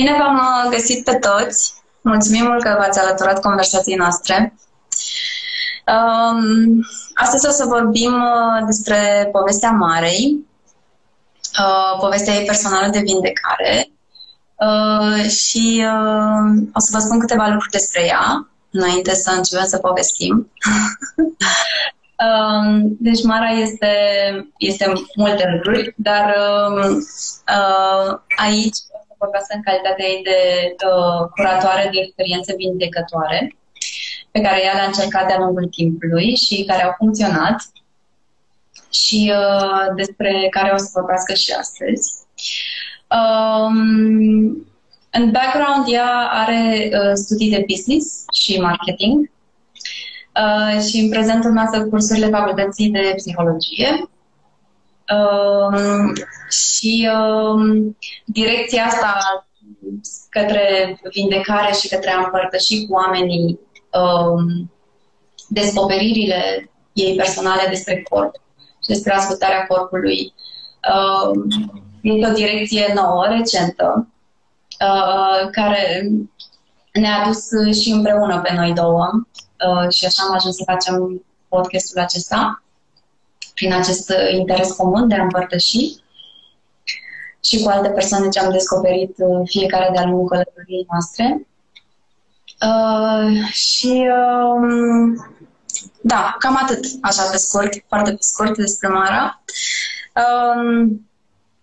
[0.00, 1.74] Bine v-am uh, găsit pe toți!
[2.00, 4.54] Mulțumim mult că v-ați alăturat conversației noastre.
[5.86, 10.46] Um, astăzi o să vorbim uh, despre povestea Marei,
[11.58, 13.90] uh, povestea ei personală de vindecare
[15.28, 15.84] și
[16.72, 20.34] o să vă spun câteva lucruri despre ea înainte să începem să povestim.
[22.20, 23.88] Um, deci Mara este,
[24.58, 26.34] este multe lucruri, dar
[26.78, 27.04] um,
[28.36, 28.76] aici
[29.22, 30.40] vorbească în calitatea ei de
[30.90, 33.56] uh, curatoare de experiențe vindecătoare,
[34.30, 37.58] pe care ea le-a încercat de-a lungul timpului și care au funcționat
[38.90, 42.04] și uh, despre care o să vorbească și astăzi.
[43.18, 43.76] Um,
[45.10, 49.30] în background, ea are uh, studii de business și marketing
[50.42, 54.08] uh, și în prezent urmează cursurile facultății de psihologie
[55.10, 56.12] Um,
[56.50, 59.18] și um, direcția asta
[60.28, 63.58] către vindecare și către a împărtăși cu oamenii
[63.92, 64.70] um,
[65.48, 68.34] descoperirile ei personale despre corp
[68.82, 70.34] și despre ascultarea corpului.
[70.94, 71.46] Um,
[72.00, 74.08] este o direcție nouă, recentă,
[74.80, 76.10] uh, care
[76.92, 77.48] ne-a dus
[77.80, 82.62] și împreună pe noi două uh, și așa am ajuns să facem podcastul acesta
[83.60, 85.94] prin acest uh, interes comun de a împărtăși
[87.44, 91.46] și cu alte persoane ce am descoperit uh, fiecare de-a lungul călătoriei noastre.
[92.68, 95.20] Uh, și uh,
[96.00, 99.42] da, cam atât, așa pe scurt, foarte pe scurt despre Mara.
[100.14, 100.90] Uh,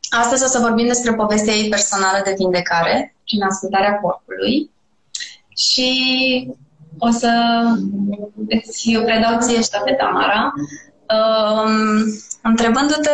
[0.09, 4.69] astăzi o să vorbim despre povestea ei personală de vindecare prin ascultarea corpului
[5.55, 5.91] și
[6.97, 7.31] o să
[8.47, 10.53] îți predau ție ștafeta, Mara,
[11.13, 12.03] um,
[12.41, 13.09] întrebându-te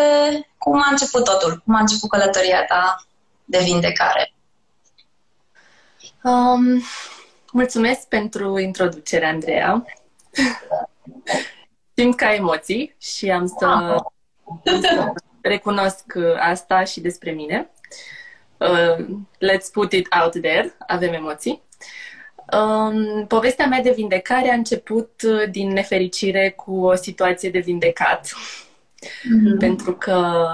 [0.58, 3.06] cum a început totul, cum a început călătoria ta
[3.46, 4.34] de vindecare.
[6.24, 6.82] Um,
[7.52, 9.86] mulțumesc pentru introducere, Andreea.
[11.96, 16.03] Simt ca emoții și am să, am să recunosc
[16.40, 17.70] asta și despre mine.
[18.58, 19.06] Uh,
[19.40, 20.76] let's put it out there.
[20.88, 21.62] Avem emoții.
[22.52, 28.28] Um, povestea mea de vindecare a început uh, din nefericire cu o situație de vindecat.
[28.28, 29.59] Mm-hmm.
[29.59, 30.46] Pentru că,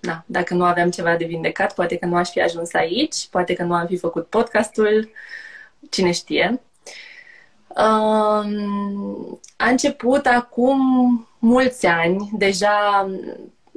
[0.00, 3.54] na, dacă nu aveam ceva de vindecat, poate că nu aș fi ajuns aici, poate
[3.54, 5.10] că nu am fi făcut podcastul,
[5.90, 6.60] cine știe.
[7.68, 10.80] Um, a început acum
[11.38, 13.10] mulți ani, deja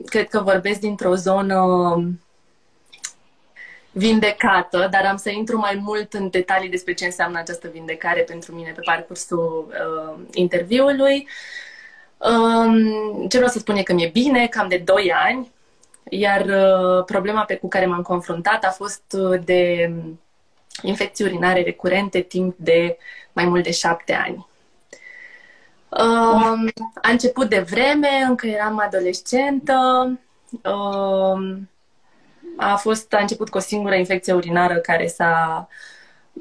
[0.06, 1.64] cred că vorbesc dintr-o zonă
[3.98, 8.56] vindecată, dar am să intru mai mult în detalii despre ce înseamnă această vindecare pentru
[8.56, 11.28] mine pe parcursul uh, interviului.
[12.18, 15.52] Um, ce vreau să spun e că mi-e bine, cam de 2 ani,
[16.10, 19.92] iar uh, problema pe cu care m-am confruntat a fost uh, de
[20.82, 22.98] infecții urinare recurente timp de
[23.34, 24.48] mai mult de 7 ani.
[25.90, 26.72] Um,
[27.02, 30.12] a început de vreme, încă eram adolescentă.
[30.64, 31.70] Um,
[32.58, 35.68] a fost, a început cu o singură infecție urinară care s-a,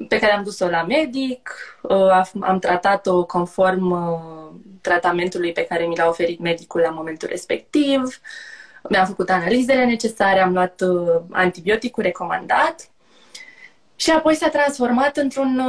[0.07, 4.49] pe care am dus-o la medic, uh, am tratat-o conform uh,
[4.81, 8.19] tratamentului pe care mi l-a oferit medicul la momentul respectiv,
[8.89, 12.89] mi-am făcut analizele necesare, am luat uh, antibioticul recomandat
[13.95, 15.61] și apoi s-a transformat într-un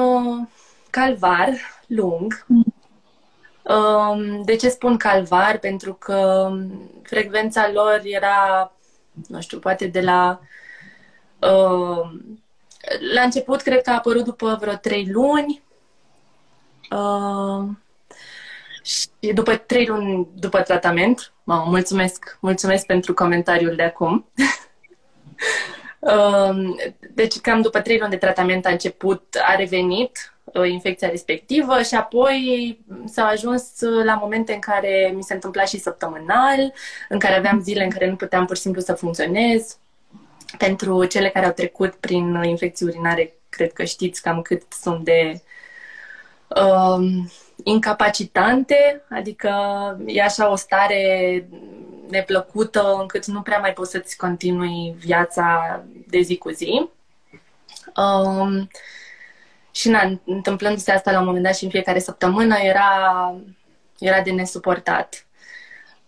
[0.90, 1.50] calvar
[1.86, 2.46] lung.
[3.62, 5.58] Um, de ce spun calvar?
[5.58, 6.50] Pentru că
[7.02, 8.72] frecvența lor era
[9.26, 10.40] nu știu, poate de la...
[11.40, 12.10] Uh,
[13.14, 15.62] la început, cred că a apărut după vreo trei luni.
[16.90, 17.68] Uh,
[18.82, 24.30] și după trei luni după tratament, mă, mulțumesc, mulțumesc pentru comentariul de acum.
[25.98, 26.56] uh,
[27.14, 30.37] deci, cam după trei luni de tratament a început, a revenit uh,
[30.70, 33.72] infecția respectivă și apoi s-a ajuns
[34.04, 36.72] la momente în care mi se întâmpla și săptămânal,
[37.08, 39.76] în care aveam zile în care nu puteam pur și simplu să funcționez.
[40.58, 45.40] Pentru cele care au trecut prin infecții urinare, cred că știți cam cât sunt de
[46.48, 47.30] um,
[47.64, 49.50] incapacitante, adică
[50.06, 51.48] e așa o stare
[52.08, 56.88] neplăcută încât nu prea mai poți să-ți continui viața de zi cu zi.
[57.96, 58.68] Um,
[59.70, 63.34] și na, întâmplându-se asta la un moment dat și în fiecare săptămână era,
[63.98, 65.26] era de nesuportat.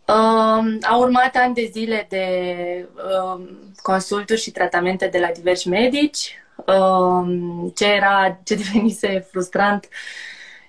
[0.07, 2.25] Um, a urmat ani de zile de
[3.25, 6.43] um, consulturi și tratamente de la diversi medici.
[6.67, 9.89] Um, ce era, ce devenise frustrant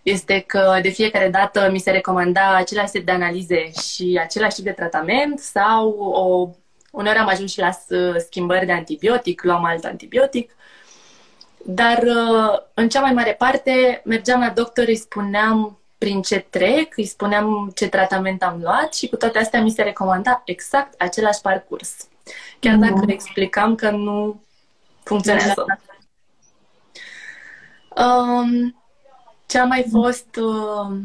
[0.04, 4.64] este că de fiecare dată mi se recomanda același set de analize și același tip
[4.64, 6.50] de tratament sau o,
[6.92, 7.72] uneori am ajuns și la
[8.18, 10.56] schimbări de antibiotic, luam alt antibiotic.
[11.66, 16.98] Dar uh, în cea mai mare parte mergeam la doctor, îi spuneam prin ce trec,
[16.98, 21.42] îi spuneam ce tratament am luat și cu toate astea mi se recomanda exact același
[21.42, 22.08] parcurs.
[22.60, 23.10] Chiar dacă mm.
[23.10, 24.42] explicam că nu
[25.04, 25.66] funcționează.
[27.96, 28.76] Um,
[29.46, 30.98] ce a mai fost uh,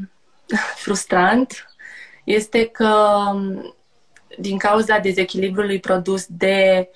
[0.83, 1.77] frustrant
[2.25, 3.75] este că um,
[4.39, 6.89] din cauza dezechilibrului produs de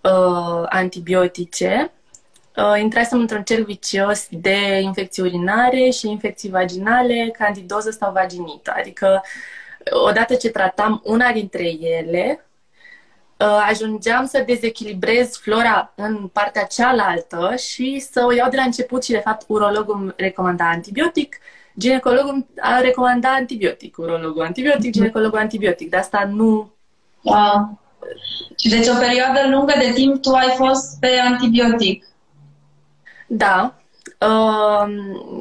[0.00, 1.99] uh, antibiotice, uh,
[2.80, 8.74] intrasem într-un cerc vicios de infecții urinare și infecții vaginale, candidoză sau vaginită.
[8.76, 9.22] Adică,
[10.06, 12.46] odată ce tratam una dintre ele,
[13.36, 19.04] uh, ajungeam să dezechilibrez flora în partea cealaltă și să o iau de la început
[19.04, 21.38] și, de fapt, urologul îmi recomanda antibiotic,
[21.78, 25.90] ginecologul a recomanda antibiotic, urologul antibiotic, ginecologul antibiotic.
[25.90, 26.72] De asta nu...
[27.22, 27.78] Wow.
[28.56, 32.04] Și deci o perioadă lungă de timp tu ai fost pe antibiotic.
[33.32, 33.74] Da.
[34.20, 34.88] Uh,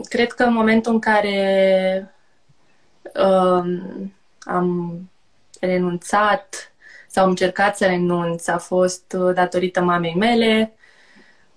[0.10, 2.14] cred că în momentul în care
[3.16, 3.64] uh,
[4.40, 5.00] am
[5.60, 6.74] renunțat
[7.08, 10.74] sau am încercat să renunț a fost uh, datorită mamei mele,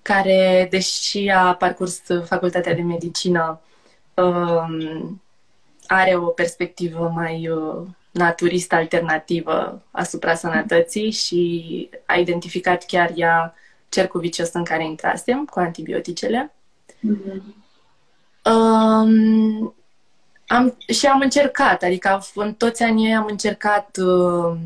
[0.03, 3.61] care, deși a parcurs facultatea de medicină,
[4.15, 4.67] uh,
[5.87, 13.55] are o perspectivă mai uh, naturistă alternativă asupra sănătății și a identificat chiar ea
[13.93, 16.55] cercul vicios în care intrasem cu antibioticele.
[16.87, 17.43] Mm-hmm.
[18.45, 19.75] Um,
[20.47, 24.59] am, și am încercat, adică în toți anii am încercat uh,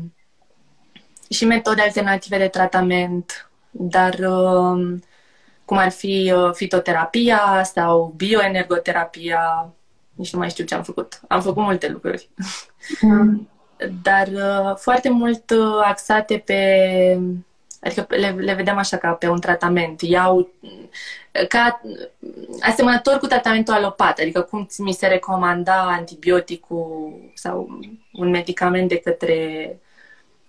[1.29, 4.99] și metode alternative de tratament, dar uh,
[5.65, 9.73] cum ar fi uh, fitoterapia sau bioenergoterapia,
[10.13, 11.21] nici nu mai știu ce am făcut.
[11.27, 12.29] Am făcut multe lucruri.
[13.01, 13.49] Mm.
[14.03, 17.19] dar uh, foarte mult uh, axate pe
[17.81, 20.01] Adică le, le vedem așa ca pe un tratament.
[20.01, 20.49] Iau
[21.49, 21.81] ca
[22.61, 27.79] asemănător cu tratamentul alopat, adică cum mi se recomanda antibioticul sau
[28.13, 29.79] un medicament de către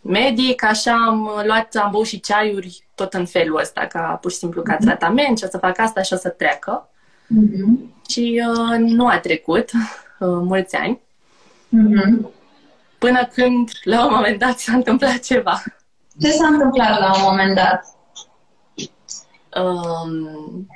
[0.00, 4.36] medic, așa am luat, am băut și ceaiuri tot în felul ăsta, ca pur și
[4.36, 4.80] simplu ca mm-hmm.
[4.80, 6.88] tratament și o să fac asta și o să treacă.
[7.24, 8.06] Mm-hmm.
[8.08, 9.80] Și uh, nu a trecut uh,
[10.18, 11.00] mulți ani.
[11.76, 12.36] Mm-hmm.
[12.98, 15.62] Până când, la un moment dat, s-a întâmplat ceva.
[16.20, 17.96] Ce s-a întâmplat la un moment dat?
[19.62, 20.66] Um,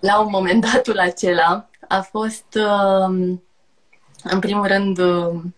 [0.00, 3.42] la un moment datul acela a fost, um,
[4.22, 5.54] în primul rând, um,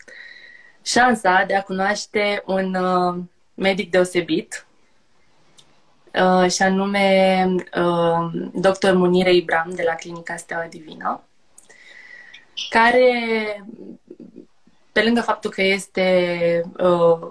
[0.82, 3.18] șansa de a cunoaște un uh,
[3.54, 4.66] medic deosebit,
[6.14, 8.92] uh, și anume uh, dr.
[8.92, 11.22] Munire Ibram de la Clinica Steaua Divină,
[12.70, 13.64] care,
[14.92, 17.28] pe lângă faptul că este uh,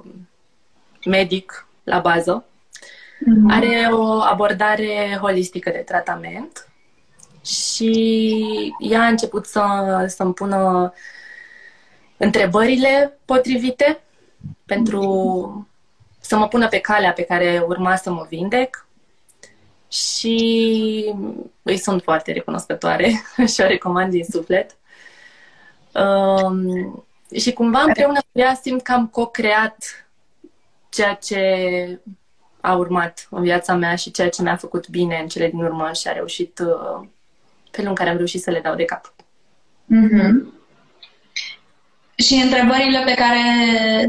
[1.06, 2.46] medic la bază.
[2.46, 3.50] Mm-hmm.
[3.50, 6.68] Are o abordare holistică de tratament
[7.46, 9.64] și ea a început să,
[10.08, 10.94] să-mi pună
[12.18, 14.00] întrebările potrivite
[14.66, 15.68] pentru
[16.20, 18.88] să mă pună pe calea pe care urma să mă vindec
[19.92, 21.16] și
[21.64, 23.08] îi sunt foarte recunoscătoare
[23.54, 24.78] și o recomand din suflet.
[25.94, 30.07] Um, și cumva împreună cu ea simt că am co-creat
[30.90, 32.00] ceea ce
[32.62, 35.92] a urmat în viața mea și ceea ce mi-a făcut bine în cele din urmă
[35.94, 37.08] și a reușit uh,
[37.72, 39.14] felul în care am reușit să le dau de cap.
[39.86, 40.56] Mm-hmm.
[42.16, 43.44] Și întrebările pe care,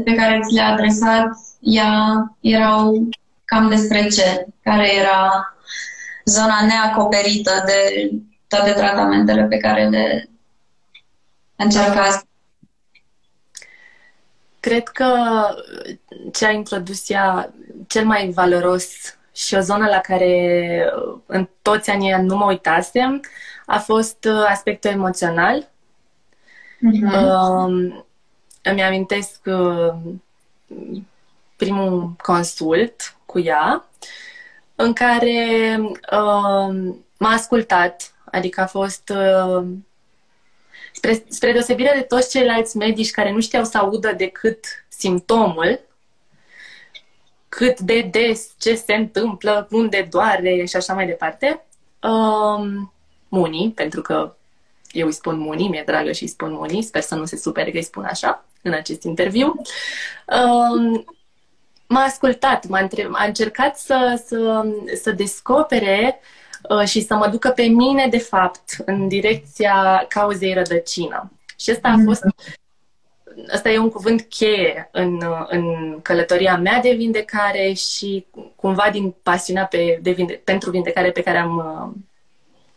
[0.03, 3.09] pe care ți le-a adresat ea erau
[3.45, 4.47] cam despre ce?
[4.63, 5.53] Care era
[6.25, 8.11] zona neacoperită de
[8.47, 10.29] toate tratamentele pe care le
[11.55, 12.25] încercați
[14.59, 15.15] Cred că
[16.33, 17.53] ce a introdus ea
[17.87, 20.93] cel mai valoros și o zonă la care
[21.25, 23.21] în toți anii nu mă uitasem
[23.65, 25.63] a fost uh, aspectul emoțional.
[25.63, 27.13] Uh-huh.
[27.13, 28.03] Uh,
[28.61, 29.93] îmi amintesc uh,
[31.55, 33.85] primul consult cu ea
[34.75, 35.77] în care
[36.11, 39.65] uh, m-a ascultat, adică a fost uh,
[40.99, 45.79] spre, spre deosebire de toți ceilalți medici care nu știau să audă decât simptomul,
[47.49, 51.65] cât de des, ce se întâmplă, unde doare și așa mai departe,
[52.01, 52.93] um,
[53.27, 54.35] Muni, pentru că
[54.91, 57.71] eu îi spun Muni, mi-e dragă și îi spun Muni, sper să nu se supere
[57.71, 59.61] că îi spun așa în acest interviu.
[60.25, 61.05] Um,
[61.87, 64.65] m-a ascultat, m-a, întreb, a încercat să, să,
[65.01, 66.27] să descopere uh,
[66.85, 71.31] și să mă ducă pe mine, de fapt, în direcția cauzei rădăcină.
[71.57, 72.05] Și ăsta a mhm.
[72.05, 72.23] fost
[73.53, 78.25] ăsta e un cuvânt cheie în, în călătoria mea de vindecare și
[78.55, 82.01] cumva din pasiunea pe, de vinde, pentru vindecare pe care am uh,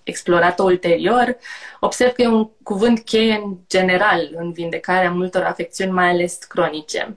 [0.03, 1.37] explorat-o ulterior,
[1.81, 7.17] observ că e un cuvânt cheie în general în vindecarea multor afecțiuni, mai ales cronice.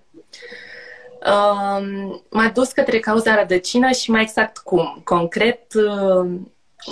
[1.25, 5.01] Uh, m-a dus către cauza rădăcină și mai exact cum.
[5.03, 6.29] Concret, uh,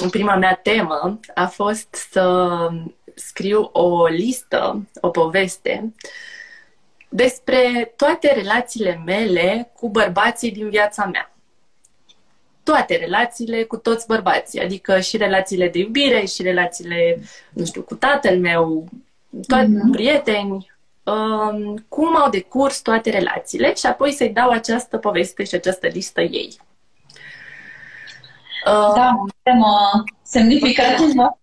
[0.09, 2.47] prima mea temă a fost să
[3.15, 5.93] scriu o listă, o poveste
[7.15, 11.31] despre toate relațiile mele cu bărbații din viața mea.
[12.63, 17.21] Toate relațiile cu toți bărbații, adică și relațiile de iubire, și relațiile,
[17.53, 18.87] nu știu, cu tatăl meu,
[19.47, 19.91] toți mm-hmm.
[19.91, 20.71] prieteni,
[21.03, 26.21] um, cum au decurs toate relațiile și apoi să-i dau această poveste și această listă
[26.21, 26.57] ei.
[28.65, 31.37] Da, o temă semnificativă.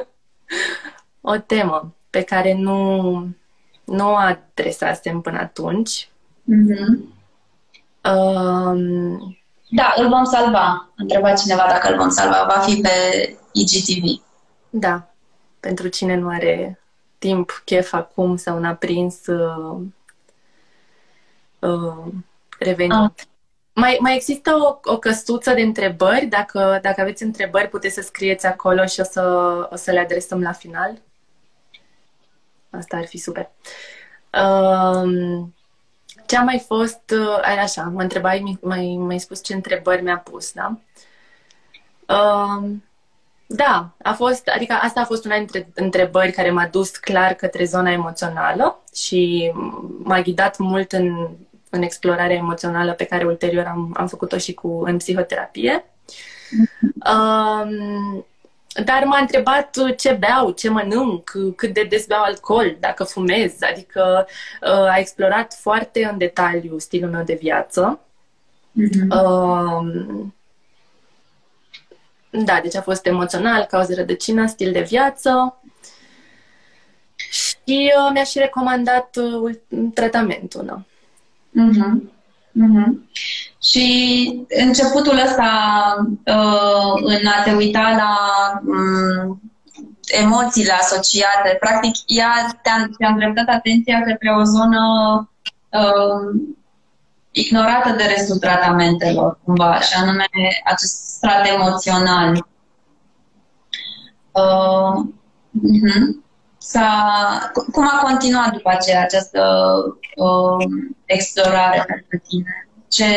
[1.20, 3.10] o temă pe care nu,
[3.84, 6.08] nu o adresasem până atunci.
[6.42, 7.16] Mm-hmm.
[8.12, 9.36] Um,
[9.70, 10.88] da, îl vom salva.
[10.96, 12.44] Întreba cineva dacă îl vom salva.
[12.54, 12.90] Va fi pe
[13.52, 14.22] IGTV.
[14.70, 15.10] Da.
[15.60, 16.80] Pentru cine nu are
[17.18, 19.80] timp, chef acum sau n-a prins uh,
[21.58, 22.12] uh,
[22.58, 22.92] reveni.
[22.92, 23.10] Ah.
[23.78, 26.26] Mai, mai există o, o căsuță de întrebări?
[26.26, 29.22] Dacă, dacă aveți întrebări, puteți să scrieți acolo și o să,
[29.72, 30.98] o să le adresăm la final.
[32.70, 33.50] Asta ar fi super.
[34.42, 35.54] Um,
[36.26, 40.52] ce a mai fost, uh, așa, mă întrebai, mai, mai spus ce întrebări mi-a pus,
[40.52, 40.78] da?
[42.14, 42.84] Um,
[43.46, 47.64] da, a fost, adică asta a fost una dintre întrebări care m-a dus clar către
[47.64, 49.52] zona emoțională și
[50.02, 51.36] m-a ghidat mult în,
[51.70, 55.84] în explorarea emoțională pe care ulterior am, am făcut-o și cu, în psihoterapie.
[56.82, 58.26] Um,
[58.84, 63.52] dar m-a întrebat ce beau, ce mănânc, cât de des beau alcool, dacă fumez.
[63.60, 64.26] Adică
[64.62, 68.00] uh, a explorat foarte în detaliu stilul meu de viață.
[68.72, 69.08] Mm-hmm.
[69.08, 70.26] Uh,
[72.30, 75.60] da, deci a fost emoțional, cauze rădăcină, stil de viață.
[77.16, 79.54] Și uh, mi-a și recomandat uh,
[79.94, 80.64] tratamentul.
[80.64, 80.82] Da.
[81.54, 82.16] Mm-hmm.
[82.54, 82.92] Mm-hmm.
[83.62, 83.86] Și
[84.48, 85.50] începutul ăsta
[86.08, 88.16] uh, în a te uita la
[88.66, 89.40] um,
[90.06, 94.80] emoțiile asociate, practic ea te-a, te-a îndreptat atenția către o zonă
[95.68, 96.40] uh,
[97.30, 100.24] ignorată de restul tratamentelor, cumva, și anume
[100.64, 102.46] acest strat emoțional.
[104.30, 105.06] Uh,
[105.54, 106.26] uh-huh.
[106.70, 109.40] S-a, cum a continuat după aceea această
[110.16, 110.66] uh,
[111.04, 112.68] explorare pentru tine?
[112.88, 113.10] ce,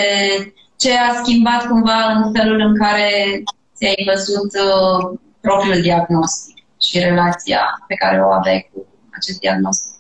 [0.75, 3.43] ce a schimbat cumva în felul în care
[3.75, 9.99] ți-ai văzut uh, propriul diagnostic și relația pe care o aveai cu acest diagnostic?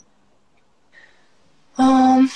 [1.77, 2.29] Um,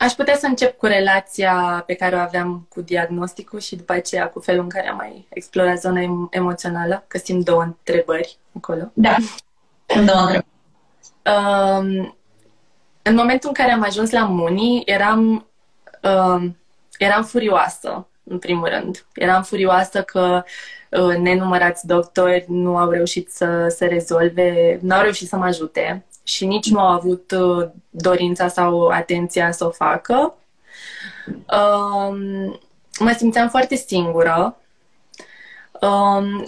[0.00, 4.28] aș putea să încep cu relația pe care o aveam cu diagnosticul și după aceea
[4.28, 8.90] cu felul în care am mai explorat zona emoțională, că simt două întrebări acolo.
[8.94, 9.16] Da,
[10.06, 10.46] două întrebări.
[11.24, 12.16] Um,
[13.02, 15.46] în momentul în care am ajuns la Muni, eram
[16.02, 16.50] uh,
[16.98, 19.06] eram furioasă, în primul rând.
[19.14, 20.44] Eram furioasă că
[20.90, 26.04] uh, nenumărați doctori nu au reușit să se rezolve, nu au reușit să mă ajute
[26.22, 30.34] și nici nu au avut uh, dorința sau atenția să o facă.
[31.26, 32.16] Uh,
[32.98, 34.54] mă simțeam foarte singură.
[35.80, 36.46] Um,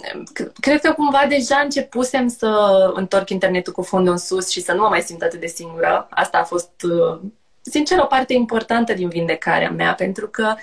[0.59, 4.81] cred că cumva deja începusem să întorc internetul cu fundul în sus și să nu
[4.81, 6.07] mă mai simt atât de singură.
[6.09, 7.19] Asta a fost uh,
[7.61, 10.55] sincer, o parte importantă din vindecarea mea, pentru că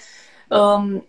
[0.48, 1.06] um,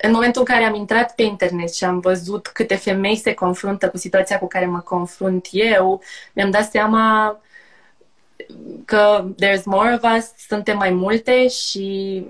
[0.00, 3.88] în momentul în care am intrat pe internet și am văzut câte femei se confruntă
[3.88, 7.38] cu situația cu care mă confrunt eu, mi-am dat seama
[8.84, 12.24] că there's more of us, suntem mai multe și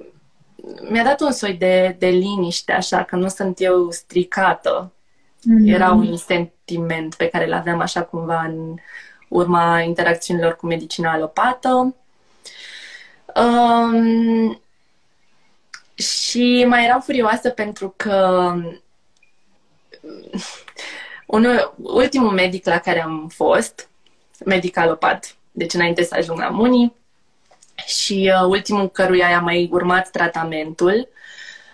[0.88, 4.92] mi-a dat un soi de, de liniște, așa, că nu sunt eu stricată.
[5.40, 5.72] Mm-hmm.
[5.74, 8.74] Era un sentiment pe care îl aveam așa cumva în
[9.28, 11.94] urma interacțiunilor cu medicina alopată.
[13.34, 14.60] Um,
[15.96, 18.52] și mai eram furioasă pentru că
[21.26, 23.88] unul, ultimul medic la care am fost,
[24.44, 26.94] medic alopat, deci înainte să ajung la Muni,
[27.84, 31.08] și uh, ultimul căruia i-a mai urmat tratamentul,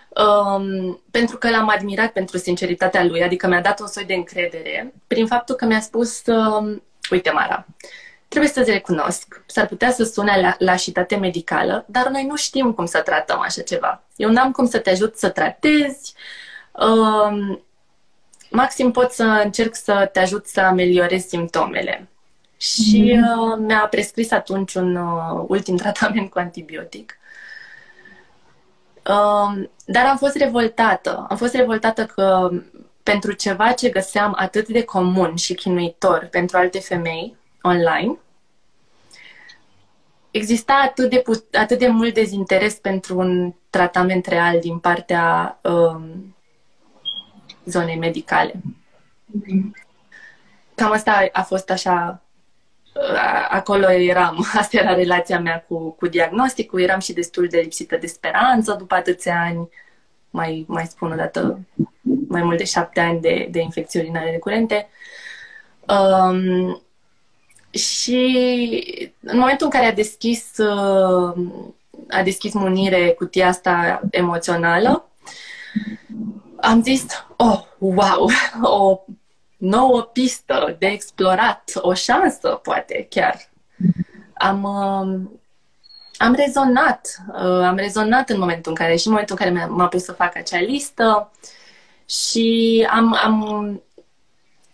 [0.09, 4.93] um, pentru că l-am admirat pentru sinceritatea lui, adică mi-a dat un soi de încredere
[5.07, 7.65] prin faptul că mi-a spus, um, uite Mara,
[8.33, 12.85] trebuie să-ți recunosc, s-ar putea să sune la lașitate medicală, dar noi nu știm cum
[12.85, 14.03] să tratăm așa ceva.
[14.15, 16.13] Eu n-am cum să te ajut să tratezi,
[16.71, 17.63] um,
[18.49, 22.07] maxim pot să încerc să te ajut să ameliorezi simptomele.
[22.57, 23.51] Și mm-hmm.
[23.51, 27.17] uh, mi-a prescris atunci un uh, ultim tratament cu antibiotic.
[29.09, 31.25] Uh, dar am fost revoltată.
[31.29, 32.49] Am fost revoltată că
[33.03, 38.17] pentru ceva ce găseam atât de comun și chinuitor pentru alte femei online,
[40.33, 46.03] exista atât de, put- atât de mult dezinteres pentru un tratament real din partea uh,
[47.65, 48.53] zonei medicale.
[50.75, 52.21] Cam asta a fost așa,
[53.49, 58.07] acolo eram, asta era relația mea cu, cu diagnosticul, eram și destul de lipsită de
[58.07, 59.69] speranță după atâția ani,
[60.29, 61.59] mai, mai spun o dată,
[62.27, 64.89] mai mult de șapte ani de, de infecții urinare recurente.
[65.87, 66.82] Um,
[67.73, 71.33] și în momentul în care a deschis, uh,
[72.09, 75.07] a deschis Munire cutia asta emoțională,
[76.59, 77.05] am zis,
[77.37, 78.29] oh, wow,
[78.79, 78.99] o
[79.57, 83.49] nouă pistă de explorat, o șansă, poate chiar.
[84.33, 85.39] Am, uh,
[86.17, 89.87] am rezonat, uh, am rezonat în momentul în care, și în momentul în care m-a
[89.87, 91.31] pus să fac acea listă
[92.05, 93.81] și am, am,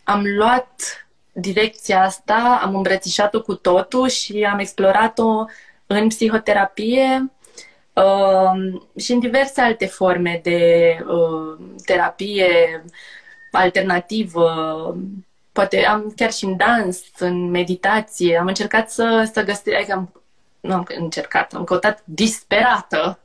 [0.04, 1.09] am luat
[1.40, 5.46] direcția asta, am îmbrățișat-o cu totul și am explorat-o
[5.88, 7.32] în psihoterapie,
[7.94, 12.84] uh, și în diverse alte forme de uh, terapie
[13.52, 14.98] alternativă.
[15.52, 18.38] Poate am chiar și în dans, în meditație.
[18.38, 20.24] Am încercat să, să găsesc, adică am,
[20.60, 23.20] nu am încercat, am căutat disperată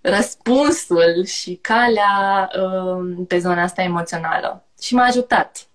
[0.00, 4.64] răspunsul și calea uh, pe zona asta emoțională.
[4.80, 5.67] Și m-a ajutat,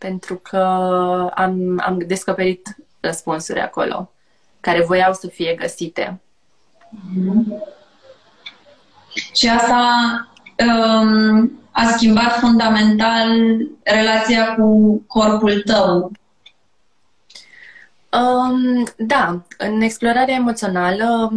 [0.00, 0.56] pentru că
[1.34, 4.10] am, am descoperit răspunsuri acolo,
[4.60, 6.20] care voiau să fie găsite.
[9.34, 9.84] Și asta
[10.66, 13.28] um, a schimbat fundamental
[13.82, 16.12] relația cu corpul tău.
[18.12, 21.32] Um, da, în explorarea emoțională,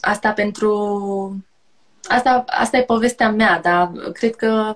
[0.00, 1.44] asta pentru.
[2.08, 4.74] Asta, asta e povestea mea, dar cred că.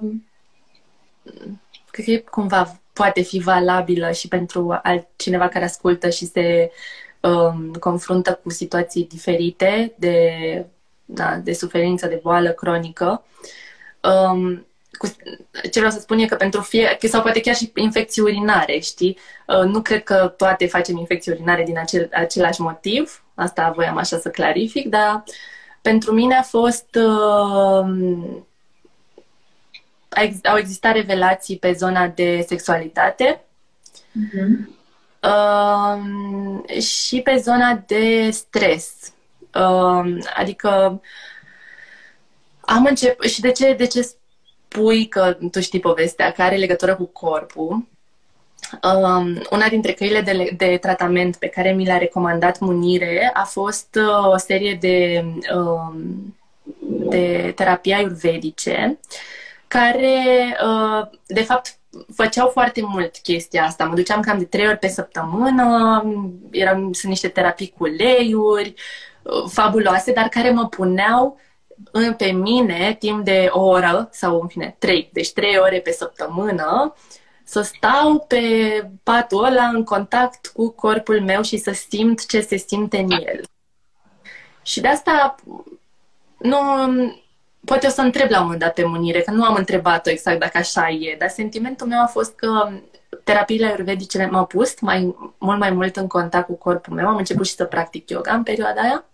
[1.90, 6.70] Cred că e cumva poate fi valabilă și pentru altcineva care ascultă și se
[7.20, 10.30] um, confruntă cu situații diferite de,
[11.04, 13.24] da, de suferință, de boală cronică.
[14.02, 15.06] Um, cu,
[15.62, 19.18] ce vreau să spun e că pentru fie, sau poate chiar și infecții urinare, știi?
[19.46, 23.24] Uh, nu cred că toate facem infecții urinare din acel, același motiv.
[23.34, 25.24] Asta voiam așa să clarific, dar
[25.82, 26.94] pentru mine a fost...
[26.94, 28.46] Uh,
[30.44, 33.40] au existat revelații pe zona de sexualitate.
[33.94, 34.76] Mm-hmm
[35.22, 39.12] uh, și pe zona de stres.
[39.54, 41.00] Uh, adică
[42.60, 46.94] am început și de ce, de ce spui că tu știi povestea care are legătură
[46.94, 47.86] cu corpul?
[48.82, 53.98] Um, una dintre căile de, de tratament pe care mi l-a recomandat Munire a fost
[54.00, 56.36] uh, o serie de, um,
[57.10, 58.98] de terapii ayurvedice
[59.68, 61.78] care, uh, de fapt,
[62.14, 63.84] făceau foarte mult chestia asta.
[63.84, 66.02] Mă duceam cam de trei ori pe săptămână,
[66.50, 68.74] eram, sunt niște terapii cu leiuri,
[69.22, 71.40] uh, fabuloase, dar care mă puneau
[72.16, 76.94] pe mine timp de o oră sau în fine trei, deci trei ore pe săptămână
[77.44, 78.42] să stau pe
[79.02, 83.44] patul ăla în contact cu corpul meu și să simt ce se simte în el.
[84.62, 85.34] Și de asta
[86.38, 86.58] nu,
[87.68, 90.38] poate o să întreb la un moment dat pe Munire, că nu am întrebat-o exact
[90.38, 92.68] dacă așa e, dar sentimentul meu a fost că
[93.24, 97.08] terapiile ayurvedice m-au pus mai, mult mai mult în contact cu corpul meu.
[97.08, 99.04] Am început și să practic yoga în perioada aia.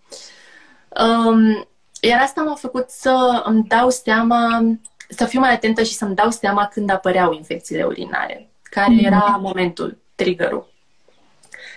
[1.07, 1.67] Um,
[2.01, 4.65] iar asta m-a făcut să îmi dau seama,
[5.09, 9.07] să fiu mai atentă și să-mi dau seama când apăreau infecțiile urinare, care mm-hmm.
[9.07, 10.73] era momentul, triggerul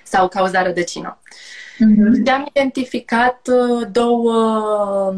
[0.04, 1.20] sau cauza rădăcină.
[1.22, 2.26] Mm-hmm.
[2.26, 5.14] Și am identificat uh, două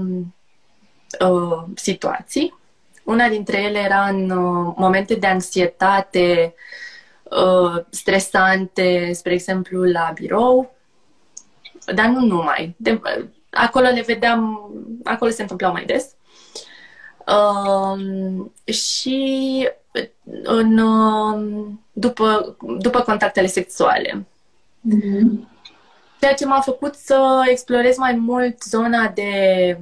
[1.30, 2.58] uh, situații.
[3.04, 6.54] Una dintre ele era în uh, momente de anxietate
[7.24, 10.76] uh, stresante, spre exemplu, la birou,
[11.96, 12.76] dar nu numai.
[12.78, 13.02] De,
[13.50, 14.72] acolo le vedeam,
[15.04, 16.10] acolo se întâmplau mai des.
[17.28, 19.70] Uh, și
[20.44, 24.28] în, uh, după, după contactele sexuale.
[24.90, 25.48] Mm-hmm.
[26.20, 29.80] Ceea ce m-a făcut să explorez mai mult zona de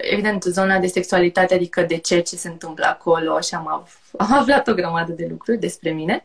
[0.00, 4.38] evident, zona de sexualitate, adică de ce, ce se întâmplă acolo și am, av- am
[4.38, 6.24] aflat o grămadă de lucruri despre mine.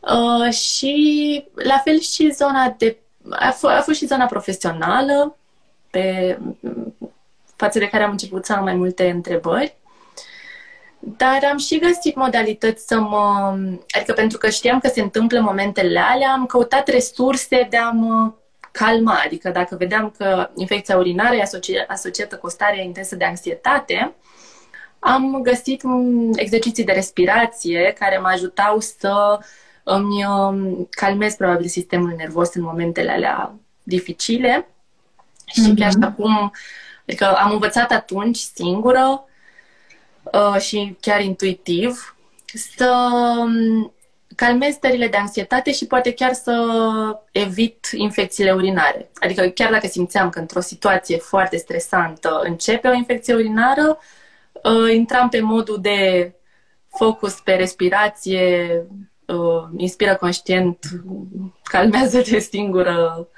[0.00, 2.96] Uh, și la fel și zona de...
[3.30, 5.36] A, f- a fost și zona profesională,
[5.90, 6.38] pe,
[7.56, 9.76] față de care am început să am mai multe întrebări.
[10.98, 13.56] Dar am și găsit modalități să mă...
[13.96, 18.32] Adică pentru că știam că se întâmplă momentele alea, am căutat resurse de a mă
[18.78, 19.22] calma.
[19.24, 24.14] Adică dacă vedeam că infecția urinară e asoci- asociată cu o stare intensă de anxietate,
[24.98, 25.82] am găsit
[26.34, 29.38] exerciții de respirație care mă ajutau să
[29.82, 34.68] îmi um, calmez probabil sistemul nervos în momentele alea dificile.
[35.46, 35.78] Și mm-hmm.
[35.78, 36.52] chiar și acum,
[37.06, 39.24] adică am învățat atunci singură
[40.22, 42.16] uh, și chiar intuitiv
[42.76, 42.94] să
[43.38, 43.92] um,
[44.34, 46.54] calmez stările de anxietate și poate chiar să
[47.32, 49.10] evit infecțiile urinare.
[49.14, 53.98] Adică chiar dacă simțeam că într-o situație foarte stresantă începe o infecție urinară,
[54.52, 56.32] uh, intram pe modul de
[56.88, 58.68] focus pe respirație,
[59.26, 60.78] uh, inspiră conștient,
[61.62, 63.28] calmează-te singură,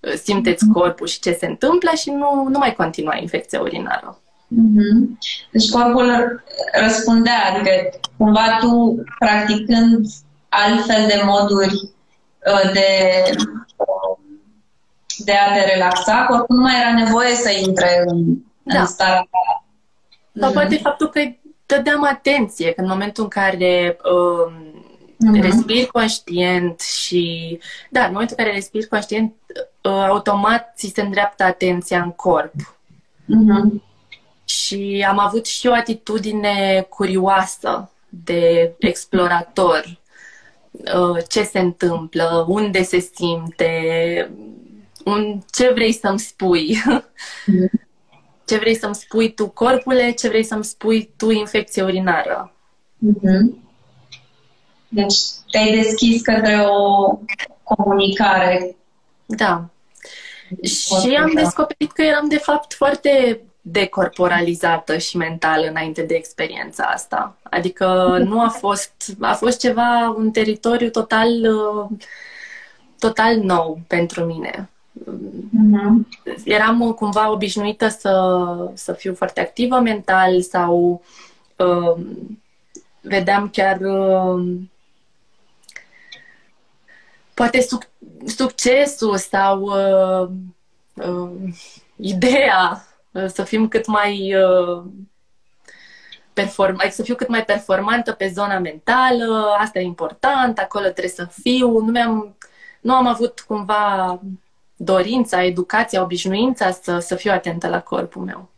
[0.00, 0.72] uh, simteți mhm.
[0.72, 4.20] corpul și ce se întâmplă și nu, nu mai continua infecția urinară.
[4.54, 5.18] Mm-hmm.
[5.50, 6.42] Deci corpul
[6.80, 7.70] răspundea, adică
[8.16, 10.06] cumva tu practicând
[10.64, 13.22] altfel de moduri uh, de,
[15.18, 18.80] de a te relaxa, corpul nu mai era nevoie să intre în, da.
[18.80, 19.28] în starea
[20.40, 20.82] Sau poate mhm.
[20.82, 21.20] faptul că
[21.66, 24.52] dădeam atenție, că în momentul în care uh,
[25.16, 25.40] uh-huh.
[25.40, 27.58] respiri conștient și,
[27.90, 29.34] da, în momentul în care respiri conștient,
[29.82, 32.54] uh, automat ți se îndreaptă atenția în corp.
[32.54, 33.84] Uh-huh.
[34.44, 39.84] Și am avut și o atitudine curioasă de explorator.
[40.76, 44.30] Uh, ce se întâmplă, unde se simte,
[45.04, 46.76] un, ce vrei să-mi spui.
[46.76, 47.70] Uh-huh.
[48.46, 52.52] Ce vrei să-mi spui tu corpule, ce vrei să-mi spui tu infecție urinară.
[53.06, 53.64] Uh-huh.
[54.88, 55.16] Deci
[55.50, 57.18] te-ai deschis către o
[57.62, 58.76] comunicare.
[59.24, 59.68] Da.
[60.62, 67.36] Și am descoperit că eram de fapt foarte decorporalizată și mentală înainte de experiența asta.
[67.42, 71.28] Adică nu a fost, a fost ceva, un teritoriu total,
[72.98, 74.70] total nou pentru mine.
[75.04, 76.06] Uh-huh.
[76.44, 81.02] Eram cumva obișnuită să, să fiu foarte activă mental sau
[81.56, 82.04] uh,
[83.00, 84.58] vedeam chiar uh,
[87.34, 87.90] poate suc-
[88.26, 90.28] succesul sau uh,
[90.94, 91.30] uh,
[91.96, 92.94] ideea uh,
[93.26, 94.84] să fim cât mai uh,
[96.32, 101.08] perform- adică să fiu cât mai performantă pe zona mentală, asta e important, acolo trebuie
[101.08, 101.78] să fiu.
[101.78, 102.36] Nu, mi-am,
[102.80, 104.20] nu am avut cumva
[104.76, 108.48] dorința, educația, obișnuința să, să fiu atentă la corpul meu.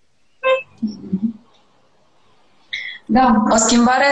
[3.07, 4.07] Da, o schimbare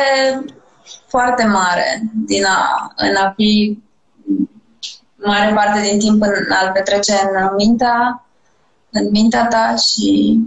[1.06, 3.82] foarte mare din a, în a fi
[5.14, 8.25] mare parte din timp în a petrece în mintea,
[8.96, 10.38] în mintea ta și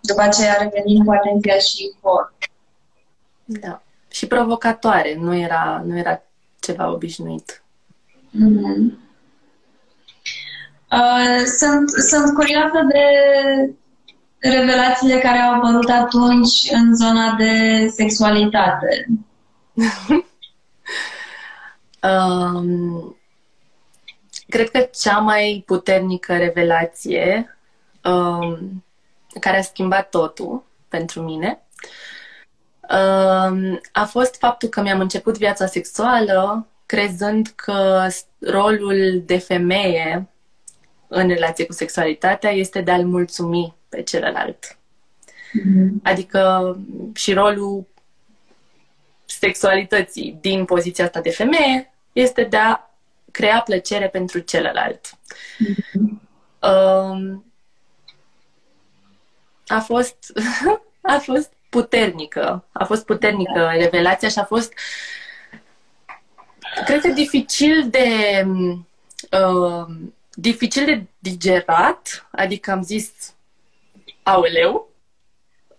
[0.00, 2.32] după aceea revenim cu atenția și corp.
[3.44, 3.82] Da.
[4.08, 6.22] Și provocatoare, nu era, nu era
[6.60, 7.62] ceva obișnuit.
[8.34, 9.00] Mm-hmm.
[10.90, 13.04] Uh, sunt, sunt curioasă de
[14.38, 19.06] revelațiile care au apărut atunci în zona de sexualitate.
[22.10, 23.16] um,
[24.52, 27.58] cred că cea mai puternică revelație
[28.04, 28.84] um,
[29.40, 31.62] care a schimbat totul pentru mine
[32.82, 38.06] um, a fost faptul că mi-am început viața sexuală crezând că
[38.38, 40.28] rolul de femeie
[41.08, 44.76] în relație cu sexualitatea este de a-l mulțumi pe celălalt.
[44.76, 46.02] Mm-hmm.
[46.02, 46.76] Adică
[47.14, 47.86] și rolul
[49.24, 52.91] sexualității din poziția asta de femeie este de a
[53.32, 55.06] crea plăcere pentru celălalt.
[55.08, 56.20] Mm-hmm.
[56.60, 57.44] Um,
[59.66, 60.32] a fost
[61.14, 62.64] a fost puternică.
[62.72, 64.72] A fost puternică revelația și a fost
[66.84, 68.42] cred că dificil de
[69.30, 69.86] uh,
[70.34, 73.34] dificil de digerat, adică am zis
[74.22, 74.91] aoleu,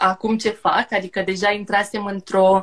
[0.03, 2.61] acum ce fac, adică deja intrasem într-o,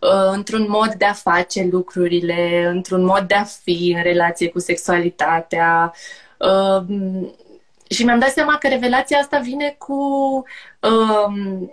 [0.00, 4.58] uh, într-un mod de a face lucrurile, într-un mod de a fi în relație cu
[4.58, 5.94] sexualitatea.
[6.38, 6.84] Uh,
[7.90, 9.94] și mi-am dat seama că revelația asta vine cu.
[10.80, 11.68] Uh,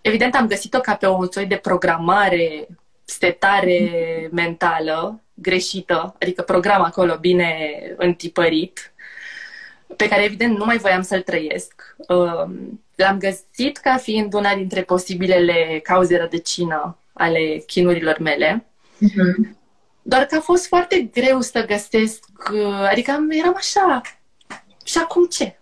[0.00, 2.66] evident, am găsit-o ca pe o soi de programare,
[3.04, 8.93] setare mentală greșită, adică program acolo bine întipărit
[9.96, 11.96] pe care evident nu mai voiam să-l trăiesc.
[12.08, 12.54] Uh,
[12.94, 18.66] l-am găsit ca fiind una dintre posibilele cauze rădăcină ale chinurilor mele.
[18.96, 19.54] Uh-huh.
[20.02, 24.00] Doar că a fost foarte greu să găsesc, uh, adică eram așa,
[24.84, 25.58] și acum ce?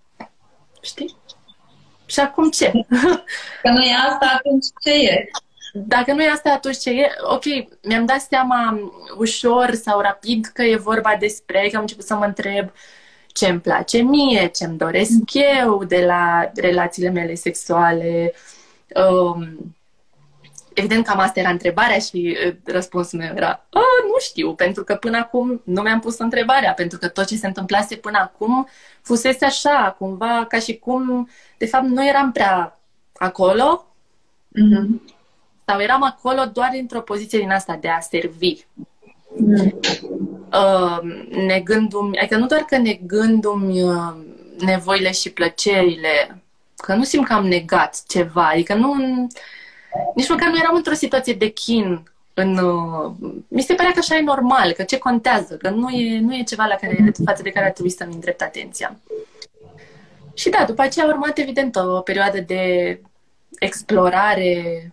[0.81, 1.17] Știi?
[2.07, 2.71] Și acum ce?
[3.63, 5.31] Că nu e asta, atunci ce e?
[5.73, 7.11] Dacă nu e asta, atunci ce e?
[7.23, 7.43] Ok,
[7.83, 12.25] mi-am dat seama ușor sau rapid că e vorba despre, că am început să mă
[12.25, 12.71] întreb
[13.33, 18.33] ce îmi place mie, ce îmi doresc eu de la relațiile mele sexuale.
[18.95, 19.75] Um,
[20.75, 23.67] evident, cam asta era întrebarea și uh, răspunsul meu era
[24.13, 27.47] nu știu, pentru că până acum nu mi-am pus întrebarea, pentru că tot ce se
[27.47, 28.69] întâmplase până acum
[29.03, 32.81] fusese așa, cumva ca și cum, de fapt, nu eram prea
[33.15, 33.87] acolo
[34.49, 35.15] mm-hmm.
[35.67, 38.65] sau eram acolo doar într-o poziție din asta de a servi.
[39.37, 39.81] Mm.
[40.53, 40.99] Uh,
[41.31, 44.15] negându-mi, adică nu doar că negându-mi uh,
[44.59, 46.43] nevoile și plăcerile,
[46.77, 48.95] că nu simt că am negat ceva, adică nu,
[50.15, 52.03] nici măcar nu eram într-o situație de chin
[52.35, 53.13] în, uh,
[53.49, 56.43] mi se părea că așa e normal, că ce contează, că nu e, nu e
[56.43, 58.97] ceva la care, față de care ar trebui să-mi îndrept atenția.
[60.35, 63.01] Și da, după aceea a urmat evident o perioadă de
[63.59, 64.93] explorare,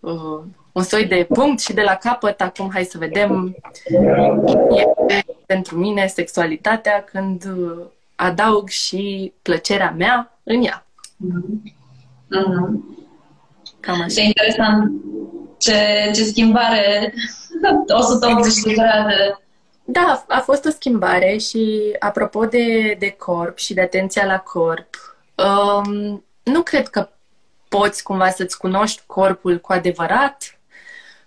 [0.00, 3.56] uh, un soi de punct și de la capăt, acum hai să vedem,
[4.76, 10.86] e pentru mine sexualitatea când uh, adaug și plăcerea mea în ea.
[11.26, 11.80] Mm-hmm.
[13.80, 14.20] Cam așa.
[14.20, 14.92] E interesant
[15.58, 17.14] ce, ce schimbare
[18.00, 19.38] 180 de grade.
[19.84, 25.16] Da, a fost o schimbare și apropo de, de corp și de atenția la corp,
[25.34, 27.08] um, nu cred că
[27.68, 30.59] poți cumva să-ți cunoști corpul cu adevărat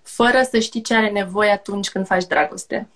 [0.03, 2.87] fără să știi ce are nevoie atunci când faci dragoste.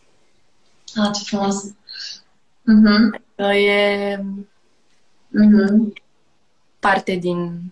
[0.95, 1.63] Ah, ce frumos!
[1.65, 3.21] Uh-huh.
[3.55, 4.15] E
[5.33, 5.93] uh-huh.
[6.79, 7.71] parte din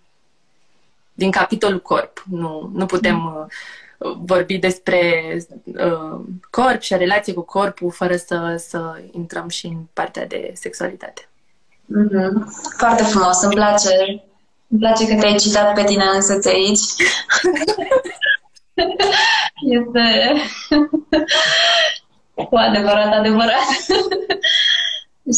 [1.15, 2.23] din capitolul corp.
[2.29, 3.49] Nu, nu putem mm.
[3.97, 6.19] uh, vorbi despre uh,
[6.49, 11.29] corp și a relație cu corpul fără să, să intrăm și în partea de sexualitate.
[11.85, 12.31] Mm-hmm.
[12.77, 14.23] Foarte frumos, îmi place.
[14.67, 16.79] Îmi place că te-ai citat pe tine însăți aici.
[19.61, 20.33] este
[22.35, 23.67] cu adevărat adevărat.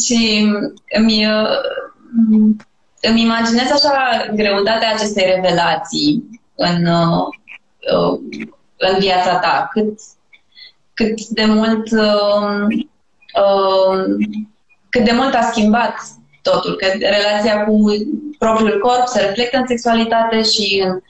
[0.06, 0.47] și
[1.00, 1.26] mi
[3.02, 7.28] îmi imaginez așa greutatea acestei revelații în, uh,
[8.78, 9.69] în viața ta.
[9.71, 10.00] Cât,
[10.93, 12.65] cât de mult uh,
[13.41, 14.04] uh,
[14.89, 15.95] cât de mult a schimbat
[16.41, 17.78] totul, că relația cu
[18.38, 21.02] propriul corp se reflectă în sexualitate și în uh,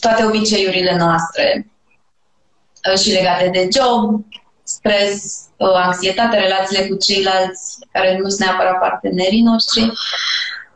[0.00, 1.70] toate obiceiurile noastre
[2.90, 4.24] uh, și legate de job,
[4.62, 9.92] stres, uh, anxietate, relațiile cu ceilalți care nu sunt neapărat partenerii noștri.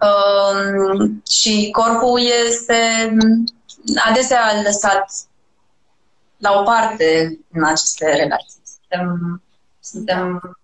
[0.00, 2.76] Uh, și corpul este
[4.08, 5.10] adesea lăsat
[6.36, 8.60] la o parte în aceste relații.
[8.64, 9.42] Suntem,
[9.80, 10.56] suntem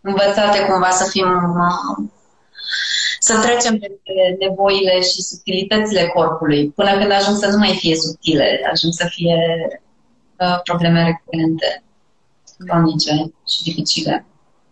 [0.00, 2.06] învățate cumva să fim uh,
[3.24, 8.60] să trecem peste nevoile și subtilitățile corpului, până când ajung să nu mai fie subtile,
[8.72, 9.36] ajung să fie
[10.38, 11.82] uh, probleme recurente
[12.58, 14.24] cronice și dificile.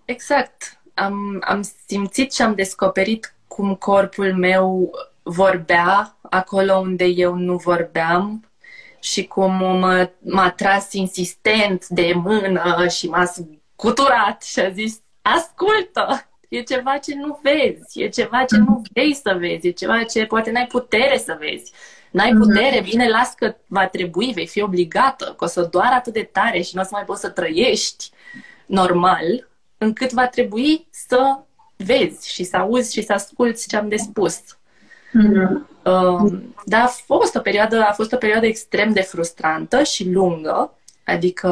[0.05, 0.81] Exact.
[0.95, 4.91] Am, am simțit și am descoperit cum corpul meu
[5.23, 8.51] vorbea acolo unde eu nu vorbeam
[9.01, 16.27] și cum mă, m-a tras insistent de mână și m-a scuturat și a zis ascultă,
[16.53, 20.27] e ceva ce nu vezi, e ceva ce nu vrei să vezi, e ceva ce
[20.27, 21.73] poate n-ai putere să vezi.
[22.11, 22.41] N-ai mhm.
[22.41, 26.29] putere, bine, las că va trebui, vei fi obligată, că o să doară atât de
[26.33, 28.11] tare și nu o să mai poți să trăiești
[28.67, 31.39] normal, încât va trebui să
[31.77, 34.41] vezi și să auzi și să asculți ce am de spus.
[34.41, 35.71] Mm-hmm.
[35.85, 36.33] Uh,
[36.65, 41.51] dar a fost o perioadă, a fost o perioadă extrem de frustrantă și lungă, adică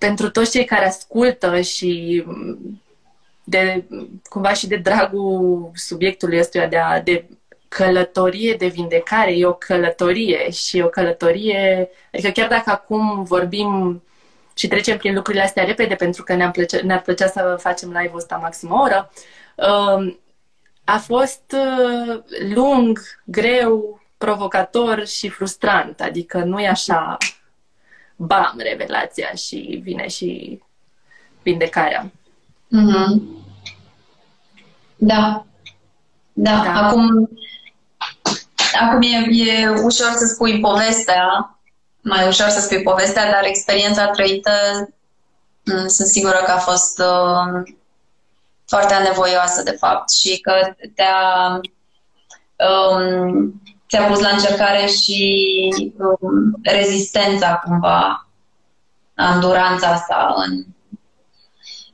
[0.00, 2.24] pentru toți cei care ascultă și
[3.44, 3.84] de,
[4.28, 7.24] cumva și de dragul subiectului ăstuia de, a, de
[7.68, 14.02] călătorie de vindecare, e o călătorie și o călătorie, adică chiar dacă acum vorbim
[14.54, 18.16] și trecem prin lucrurile astea repede pentru că ne-ar plăcea, ne plăcea să facem live-ul
[18.16, 19.10] ăsta maxim o oră,
[19.54, 20.18] um,
[20.84, 22.22] a fost uh,
[22.54, 26.00] lung, greu, provocator și frustrant.
[26.00, 27.16] Adică nu e așa
[28.26, 30.60] bam, revelația și vine și
[31.42, 32.10] vindecarea.
[32.66, 33.20] Mm-hmm.
[34.96, 35.44] Da.
[36.32, 36.62] Da.
[36.64, 36.86] da.
[36.86, 37.30] Acum,
[38.80, 41.58] acum e, e ușor să spui povestea,
[42.00, 44.52] mai ușor să spui povestea, dar experiența trăită
[45.64, 47.72] Mm, sunt sigură că a fost uh,
[48.66, 51.60] foarte anevoioasă, de fapt, și că te-a,
[52.68, 55.22] um, ți-a pus la încercare și
[55.98, 58.28] um, rezistența, cumva,
[59.14, 60.64] înduranța asta în,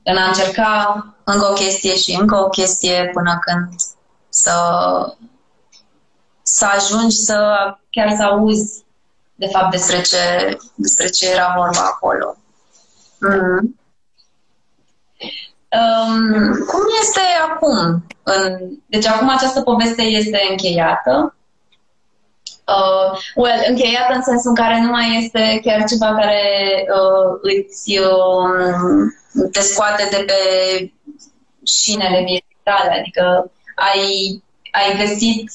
[0.02, 3.68] în a încerca încă o chestie și încă o chestie până când
[4.28, 4.52] să,
[6.42, 7.56] să ajungi să
[7.90, 8.84] chiar să auzi
[9.34, 12.36] de fapt despre ce, despre ce era vorba acolo.
[13.20, 13.78] Mm.
[15.76, 18.06] Um, cum este acum?
[18.22, 21.36] În, deci acum această poveste este încheiată.
[22.66, 27.98] Uh, well, încheiată în sensul în care nu mai este chiar ceva care uh, îți
[27.98, 30.34] uh, te scoate de pe
[31.64, 35.50] șinele vieții tale, adică ai, ai găsit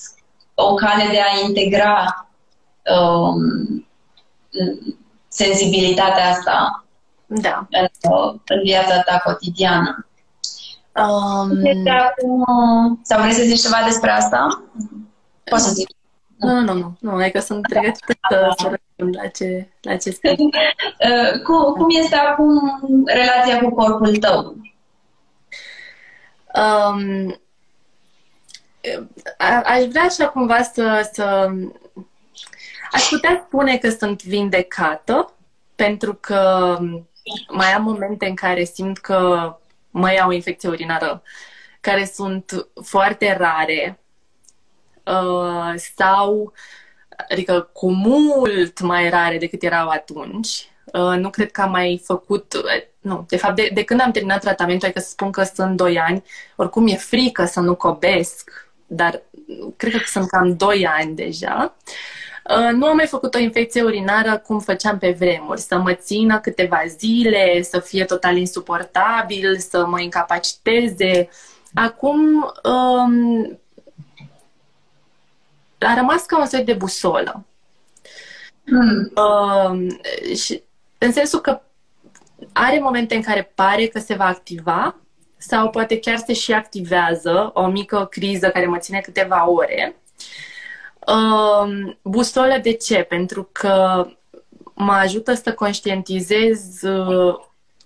[0.53, 2.27] o cale de a integra
[2.95, 3.87] um,
[5.27, 6.85] sensibilitatea asta
[7.25, 7.67] da.
[7.69, 7.87] în,
[8.45, 10.07] în viața ta cotidiană.
[10.95, 11.87] Um...
[11.87, 14.63] Acum, sau vrei să zici ceva despre asta?
[15.43, 15.89] Poți să zic.
[16.41, 20.35] Nu, nu, nu, nu, e că sunt pregătită să răspund la ce, la ce spui.
[21.01, 24.55] Uh, cum, cum este acum relația cu corpul tău?
[26.55, 27.39] Um,
[29.37, 31.49] a, aș vrea așa cumva să, să...
[32.91, 35.33] Aș putea spune că sunt vindecată,
[35.75, 36.77] pentru că
[37.49, 39.51] mai am momente în care simt că
[39.89, 41.21] mai au infecție urinară,
[41.79, 44.00] care sunt foarte rare
[45.05, 46.53] uh, sau,
[47.29, 50.69] adică cu mult mai rare decât erau atunci.
[50.85, 54.11] Uh, nu cred că am mai făcut, uh, nu, de fapt, de, de când am
[54.11, 56.23] terminat tratamentul, adică să spun că sunt 2 ani,
[56.55, 59.21] oricum e frică să nu cobesc, dar
[59.77, 61.75] cred că sunt cam 2 ani deja.
[61.77, 61.91] Uh,
[62.49, 66.39] Uh, nu am mai făcut o infecție urinară cum făceam pe vremuri, să mă țină
[66.39, 71.29] câteva zile, să fie total insuportabil, să mă incapaciteze.
[71.73, 73.59] Acum um,
[75.85, 77.45] a rămas ca un soi de busolă.
[78.65, 79.11] Mm.
[79.15, 80.63] Uh, și
[80.97, 81.61] în sensul că
[82.53, 84.95] are momente în care pare că se va activa
[85.37, 89.95] sau poate chiar se și activează o mică criză care mă ține câteva ore
[91.07, 93.01] Uh, busolă de ce?
[93.01, 94.07] Pentru că
[94.73, 97.35] mă ajută să conștientizez uh,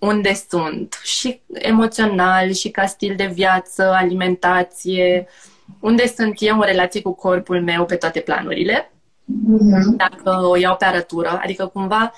[0.00, 5.28] unde sunt și emoțional și ca stil de viață, alimentație,
[5.80, 8.90] unde sunt eu în relație cu corpul meu pe toate planurile.
[9.24, 9.96] Mm-hmm.
[9.96, 12.12] Dacă o iau pe arătură, adică cumva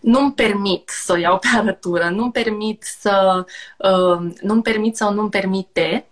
[0.00, 3.44] nu-mi permit să o iau pe arătură, nu-mi permit să
[3.78, 6.04] uh, nu-mi permit sau nu-mi permite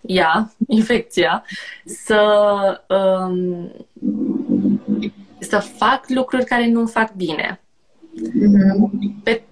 [0.00, 1.44] ea, infecția,
[1.84, 2.20] să,
[2.88, 3.72] um,
[5.38, 7.60] să fac lucruri care nu fac bine.
[8.16, 9.22] Mm-hmm.
[9.22, 9.42] Pe,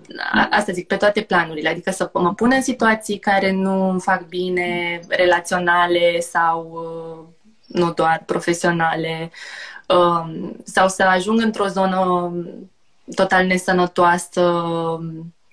[0.51, 4.27] asta zic, pe toate planurile, adică să mă pun în situații care nu îmi fac
[4.27, 7.25] bine, relaționale sau uh,
[7.67, 9.31] nu doar profesionale,
[9.89, 12.33] um, sau să ajung într-o zonă
[13.15, 14.65] total nesănătoasă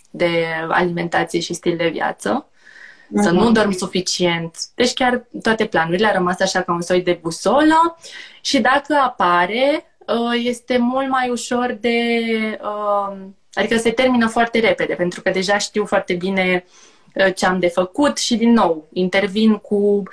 [0.10, 2.45] de alimentație și stil de viață
[3.15, 3.54] să nu mhm.
[3.54, 4.58] dorm suficient.
[4.76, 7.97] Deci chiar toate planurile au rămas așa ca un soi de busolă
[8.41, 12.00] și dacă apare, uh, este mult mai ușor de...
[13.56, 16.66] Uh, adică se termină foarte repede, pentru că deja știu foarte bine
[17.16, 20.04] uh, ce am de făcut și, din nou, intervin cu...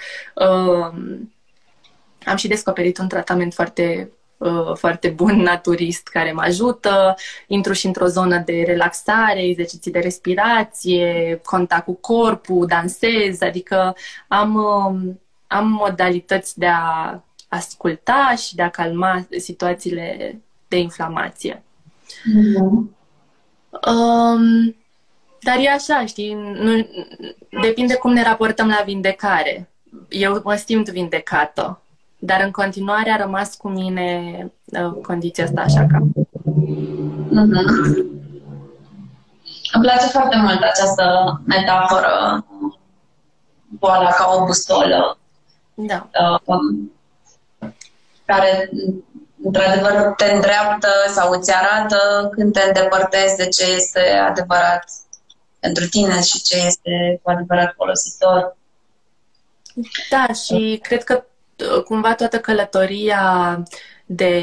[2.25, 7.15] Am și descoperit un tratament foarte Uh, foarte bun naturist care mă ajută,
[7.47, 13.97] intru și într-o zonă de relaxare, exerciții de respirație, contact cu corpul, dansez, adică
[14.29, 21.63] am, um, am modalități de a asculta și de a calma situațiile de inflamație.
[22.07, 22.98] Mm-hmm.
[23.87, 24.77] Um,
[25.41, 26.87] dar e așa, știi, nu,
[27.61, 29.71] depinde cum ne raportăm la vindecare.
[30.09, 31.83] Eu mă simt vindecată
[32.19, 34.33] dar în continuare a rămas cu mine
[34.65, 35.99] uh, condiția asta așa ca.
[37.31, 37.67] Mm-hmm.
[39.73, 42.45] Îmi place foarte mult această metaforă,
[43.69, 45.19] boala ca o bustolă.
[45.75, 46.09] Da.
[46.45, 46.59] Uh,
[48.25, 48.71] care
[49.49, 54.85] într-adevăr te îndreaptă sau îți arată când te îndepărtezi de ce este adevărat
[55.61, 58.57] pentru tine și ce este cu adevărat folositor.
[60.11, 61.25] Da, și cred că
[61.85, 63.63] cumva toată călătoria
[64.07, 64.43] de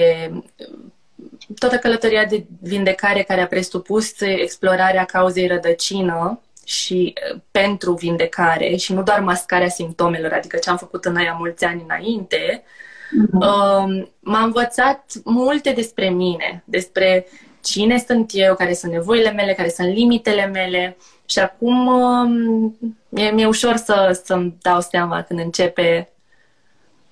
[1.60, 7.14] toată călătoria de vindecare care a presupus explorarea cauzei rădăcină și
[7.52, 11.82] pentru vindecare și nu doar mascarea simptomelor, adică ce am făcut în aia mulți ani
[11.82, 12.64] înainte,
[13.12, 14.08] mm-hmm.
[14.20, 17.26] m-a învățat multe despre mine, despre
[17.66, 20.98] cine sunt eu, care sunt nevoile mele, care sunt limitele mele.
[21.26, 22.78] Și acum um,
[23.10, 26.10] mi-e, mi-e ușor să, să-mi dau seama când începe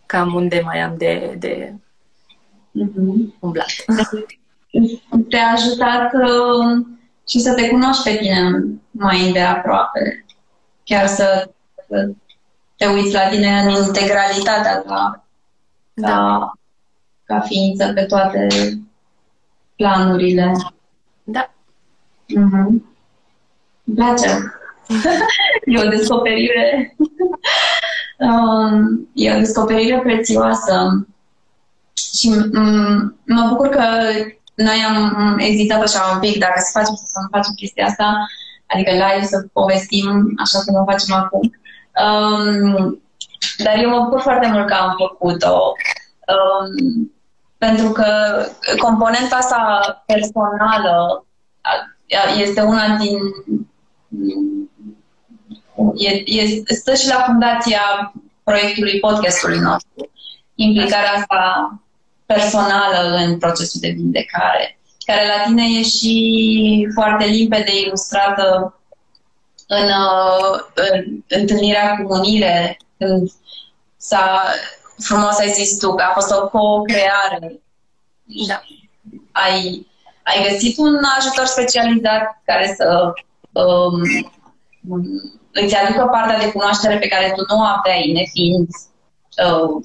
[0.05, 1.73] cam unde mai am de, de
[2.79, 3.39] mm-hmm.
[3.39, 3.69] umblat.
[5.29, 6.85] Te-a ajutat uh,
[7.27, 10.25] și să te cunoști pe tine mai de aproape.
[10.83, 11.49] Chiar să
[12.77, 15.22] te uiți la tine în integralitatea ta
[15.93, 16.07] da.
[16.07, 16.51] ca,
[17.23, 18.47] ca ființă pe toate
[19.75, 20.51] planurile.
[21.23, 21.53] Da.
[22.27, 22.67] Mm-hmm.
[23.85, 24.27] Îmi place.
[25.65, 26.95] e o descoperire
[28.17, 31.07] um, e o descoperire prețioasă
[31.93, 32.29] și
[33.25, 33.83] mă bucur că
[34.53, 38.27] noi am ezitat așa un pic dacă să facem să nu facem chestia asta,
[38.65, 41.51] adică live să povestim așa cum o facem acum.
[42.05, 43.01] Um,
[43.57, 45.73] dar eu mă bucur foarte mult că am făcut-o.
[46.27, 47.13] Um,
[47.57, 48.07] pentru că
[48.77, 51.25] componenta asta personală
[52.37, 53.17] este una din.
[56.25, 60.11] E, stă și la fundația proiectului podcastului nostru.
[60.55, 61.73] Implicarea asta
[62.25, 68.77] personală în procesul de vindecare, care la tine e și foarte limpede ilustrată
[69.67, 69.89] în,
[70.73, 73.29] în întâlnirea cu unire, când
[73.97, 74.43] s-a,
[75.03, 77.61] frumos ai zis tu, că a fost o co-creare.
[78.47, 78.61] Da.
[79.31, 79.87] Ai,
[80.23, 83.13] ai găsit un ajutor specializat care să
[83.51, 84.01] um,
[85.51, 88.67] îți aducă partea de cunoaștere pe care tu nu o aveai, nefiind
[89.45, 89.83] uh,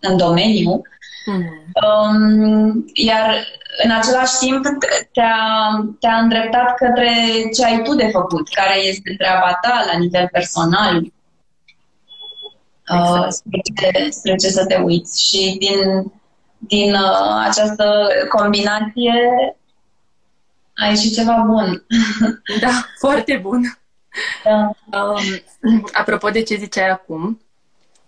[0.00, 0.82] în domeniu
[1.26, 1.44] Mm.
[1.86, 3.46] Um, iar
[3.84, 4.64] în același timp
[5.12, 7.12] te-a, te-a îndreptat către
[7.54, 11.10] ce ai tu de făcut, care este treaba ta la nivel personal, uh,
[12.94, 13.24] exact.
[13.24, 15.22] uh, spre, ce, spre ce să te uiți.
[15.24, 16.12] Și din,
[16.58, 19.12] din uh, această combinație
[20.76, 21.86] ai și ceva bun.
[22.60, 23.78] Da, foarte bun.
[24.44, 24.70] Da.
[25.00, 27.40] Um, apropo de ce ziceai acum,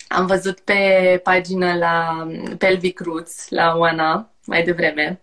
[0.09, 2.27] am văzut pe pagină la
[2.59, 5.21] Pelvic Roots, la Oana, mai devreme,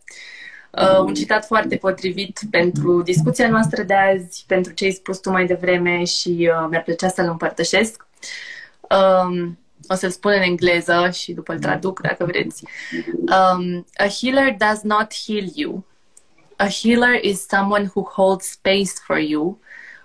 [0.72, 5.30] uh, un citat foarte potrivit pentru discuția noastră de azi, pentru ce ai spus tu
[5.30, 8.08] mai devreme și uh, mi-ar plăcea să-l împărtășesc.
[8.92, 12.64] Um, o să-l spun în engleză și după îl traduc dacă vreți.
[13.10, 15.86] Um, a healer does not heal you.
[16.58, 19.60] A healer is someone who holds space for you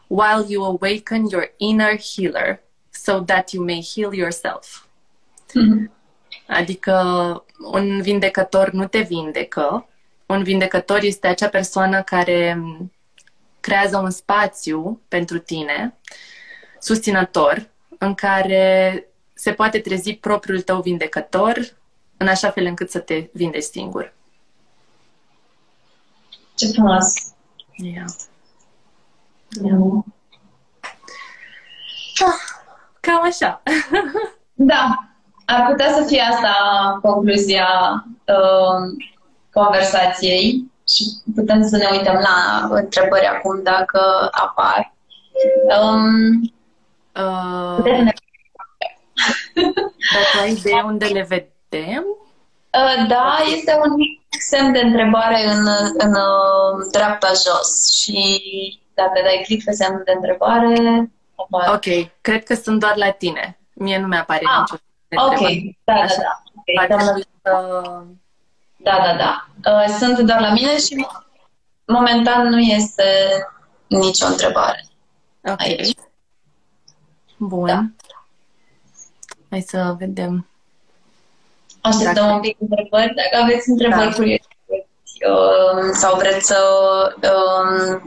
[0.07, 4.87] while you awaken your inner healer so that you may heal yourself.
[5.49, 5.91] Mm-hmm.
[6.47, 6.95] Adică
[7.73, 9.89] un vindecător nu te vindecă.
[10.27, 12.63] Un vindecător este acea persoană care
[13.61, 15.95] creează un spațiu pentru tine,
[16.81, 17.69] susținător,
[17.99, 21.77] în care se poate trezi propriul tău vindecător,
[22.17, 24.15] în așa fel încât să te vindești singur.
[26.55, 27.35] Ce frumos!
[27.77, 28.07] Yeah.
[29.63, 30.05] Yeah.
[32.25, 32.41] Ah.
[33.01, 33.63] Cam așa.
[34.71, 35.09] da.
[35.45, 36.53] Ar putea să fie asta
[37.03, 37.69] concluzia
[38.27, 39.05] uh,
[39.53, 44.95] conversației și putem să ne uităm la întrebări acum dacă apar.
[45.81, 46.55] Um,
[47.17, 48.13] uh, ne...
[50.15, 52.05] dacă ai idee unde le vedem?
[52.73, 55.67] Uh, da, este un mic semn de întrebare în,
[55.99, 58.41] în uh, dreapta jos și
[58.95, 61.71] dacă dai click pe semnul de întrebare, apare.
[61.71, 63.59] Ok, cred că sunt doar la tine.
[63.73, 64.83] Mie nu mi-apare ah, nicio
[65.25, 65.39] Ok,
[65.85, 66.43] da, da, da.
[66.57, 67.25] Okay.
[67.43, 68.03] Da, uh...
[68.77, 69.47] da, da, da.
[69.73, 71.07] Uh, sunt doar la mine și
[71.87, 73.05] momentan nu este
[73.87, 74.85] nicio întrebare.
[75.45, 75.61] Ok.
[75.61, 75.97] Aici.
[77.37, 77.67] Bun.
[77.67, 77.85] Da.
[79.51, 80.47] Hai să vedem.
[81.81, 82.35] Așteptăm dacă...
[82.35, 83.15] un pic întrebări.
[83.15, 84.15] Dacă aveți întrebări da.
[84.15, 86.61] curioase uh, sau vreți să
[87.23, 88.01] uh,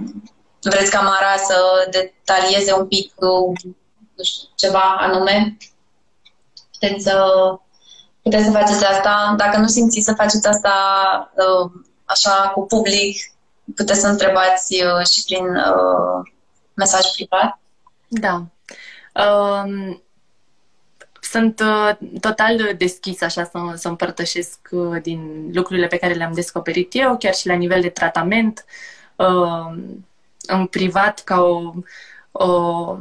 [0.61, 3.13] vreți ca Mara să detalieze un pic
[4.19, 5.57] nu știu, ceva anume,
[6.71, 7.15] puteți să,
[8.21, 9.34] puteți să faceți asta.
[9.38, 10.73] Dacă nu simțiți să faceți asta
[11.36, 11.71] uh,
[12.05, 13.17] așa cu public,
[13.75, 16.30] puteți să întrebați uh, și prin uh,
[16.73, 17.59] mesaj privat.
[18.07, 18.43] Da.
[19.20, 20.01] Um,
[21.22, 26.91] sunt uh, total deschis așa să, să împărtășesc uh, din lucrurile pe care le-am descoperit
[26.95, 28.65] eu, chiar și la nivel de tratament.
[29.15, 29.78] Uh,
[30.41, 31.74] în privat ca o,
[32.32, 32.97] o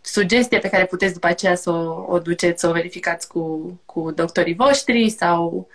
[0.00, 4.10] sugestie pe care puteți după aceea să o, o duceți, să o verificați cu, cu
[4.10, 5.68] doctorii voștri sau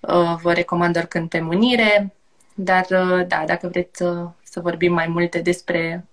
[0.00, 2.14] uh, vă recomand oricând pe munire.
[2.54, 6.06] Dar, uh, da, dacă vreți să, să vorbim mai multe despre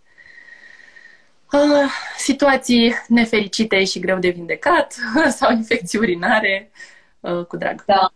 [1.54, 4.96] uh, situații nefericite și greu de vindecat
[5.38, 6.72] sau infecții urinare,
[7.20, 7.84] uh, cu drag.
[7.86, 8.14] Da.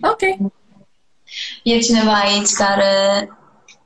[0.00, 0.20] Ok.
[1.62, 3.30] E cineva aici care...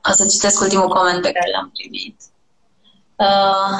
[0.09, 2.21] O să citesc ultimul coment pe care l-am primit.
[3.15, 3.79] Uh,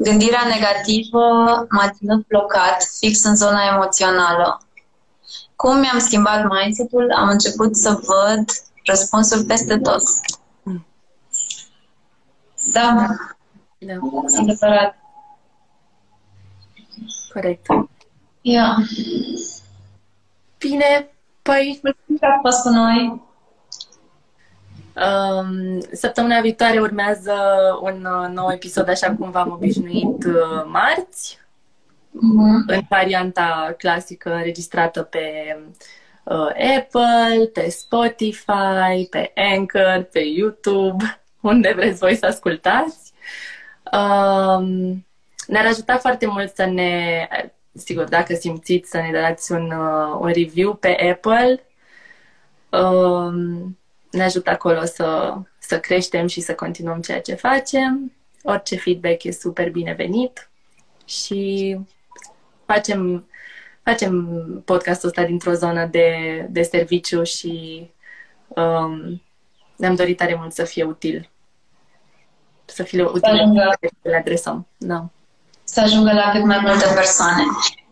[0.00, 1.26] gândirea negativă
[1.70, 4.60] m-a ținut blocat fix în zona emoțională.
[5.56, 8.44] Cum mi-am schimbat mindset-ul, am început să văd
[8.84, 10.02] răspunsul peste tot.
[12.72, 13.06] Da,
[13.78, 13.94] Da,
[14.40, 14.96] adevărat.
[17.32, 17.66] corect.
[18.40, 18.76] Ia.
[20.58, 21.08] Bine,
[21.42, 23.22] păi Mulțumim că ați fost cu noi.
[24.96, 27.32] um, săptămâna viitoare urmează
[27.82, 31.38] un uh, nou episod, așa cum v-am obișnuit, uh, marți,
[32.12, 32.64] Mhm.
[32.66, 35.56] în varianta clasică înregistrată pe
[36.24, 36.48] uh,
[36.78, 43.12] Apple, pe Spotify, pe Anchor, pe YouTube, unde vreți voi să ascultați.
[43.92, 45.06] Um,
[45.46, 47.28] ne-ar ajuta foarte mult să ne,
[47.72, 51.64] sigur, dacă simțiți, să ne dați un, uh, un review pe Apple.
[52.68, 53.78] Um,
[54.10, 58.12] ne ajută acolo să, să creștem și să continuăm ceea ce facem.
[58.42, 60.50] Orice feedback e super binevenit
[61.04, 61.76] și
[62.66, 63.28] facem,
[63.82, 64.24] facem
[64.64, 67.86] podcastul ăsta dintr-o zonă de, de serviciu și
[68.48, 69.22] um,
[69.80, 71.30] ne-am dorit tare mult să fie util.
[72.64, 73.76] Să fie util ajungă.
[73.80, 74.66] să le adresăm.
[74.76, 75.08] Da.
[75.64, 77.42] Să ajungă la cât mai multe persoane.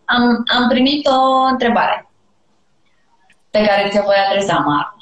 [0.05, 2.09] Am, am primit o întrebare
[3.49, 4.97] pe care ți-o voi adresa, Mara.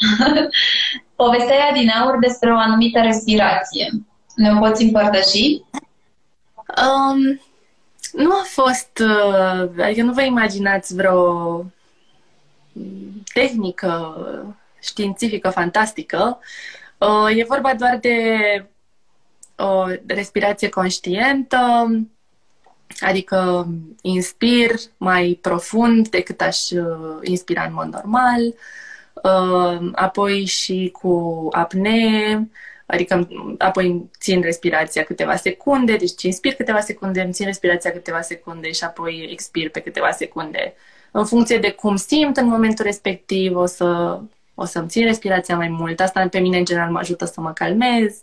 [1.16, 3.90] Povestea din aur despre o anumită respirație.
[4.36, 5.62] Ne-o poți împărtăși?
[6.86, 7.42] Um,
[8.12, 11.54] nu a fost, uh, adică nu vă imaginați vreo
[12.72, 14.16] mm, tehnică
[14.88, 16.40] științifică fantastică.
[16.98, 18.26] Uh, e vorba doar de
[19.56, 21.88] o respirație conștientă,
[23.00, 23.68] adică
[24.02, 28.42] inspir mai profund decât aș uh, inspira în mod normal,
[29.24, 32.50] uh, apoi și cu apnee,
[32.88, 33.28] Adică
[33.58, 38.84] apoi țin respirația câteva secunde, deci inspir câteva secunde, îmi țin respirația câteva secunde și
[38.84, 40.74] apoi expir pe câteva secunde.
[41.12, 44.20] În funcție de cum simt în momentul respectiv, o, să,
[44.60, 46.00] o să-mi țin respirația mai mult.
[46.00, 48.22] Asta pe mine în general mă ajută să mă calmez,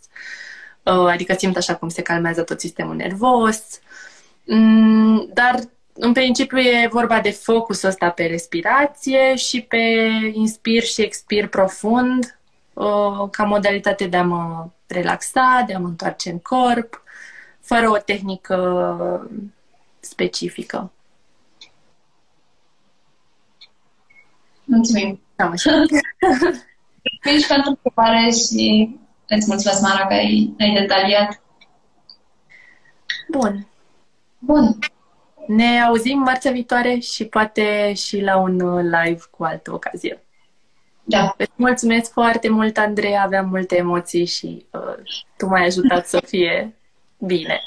[0.83, 3.79] uh, adică simt așa cum se calmează tot sistemul nervos.
[4.45, 5.59] Mm, Dar
[5.93, 12.39] în principiu e vorba de focusul ăsta pe respirație și pe inspir și expir profund,
[12.73, 17.03] uh, ca modalitate de a mă relaxa, de a mă întoarce în corp,
[17.61, 19.29] fără o tehnică
[19.99, 20.91] specifică.
[24.65, 25.21] Mulțumim.
[25.35, 25.71] Da, așa.
[25.71, 28.95] Mulțumim și pentru întrebare și
[29.27, 31.41] îți mulțumesc, Mara, că ai, ai detaliat.
[33.31, 33.67] Bun.
[34.39, 34.77] Bun.
[35.47, 40.23] Ne auzim marțea viitoare și poate și la un uh, live cu altă ocazie.
[41.03, 41.33] Da.
[41.37, 44.95] Îți mulțumesc foarte mult, Andreea, aveam multe emoții și uh,
[45.37, 46.75] tu m-ai ajutat să fie
[47.17, 47.59] bine.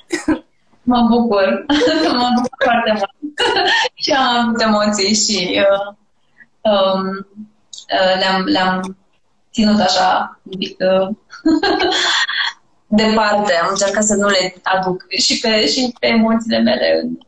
[0.83, 1.65] Mă bucur.
[2.21, 3.39] mă bucur foarte mult.
[4.03, 5.95] și am avut emoții și uh,
[6.61, 8.97] um, uh, le-am, le-am
[9.53, 11.09] ținut așa un pic uh,
[13.01, 13.55] departe.
[13.55, 17.19] Am încercat să nu le aduc și pe, și pe emoțiile mele în,